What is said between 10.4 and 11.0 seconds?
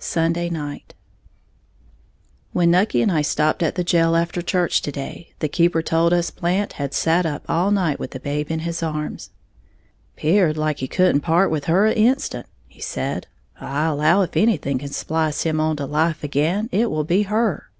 like he